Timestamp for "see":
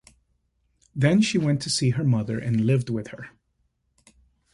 1.69-1.91